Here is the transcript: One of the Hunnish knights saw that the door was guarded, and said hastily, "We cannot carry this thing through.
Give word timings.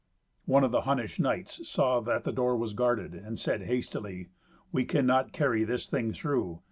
One 0.45 0.63
of 0.63 0.71
the 0.71 0.81
Hunnish 0.81 1.19
knights 1.19 1.69
saw 1.69 1.99
that 1.99 2.23
the 2.23 2.31
door 2.31 2.57
was 2.57 2.73
guarded, 2.73 3.13
and 3.13 3.37
said 3.37 3.61
hastily, 3.61 4.29
"We 4.71 4.83
cannot 4.83 5.31
carry 5.31 5.63
this 5.63 5.87
thing 5.91 6.11
through. 6.11 6.59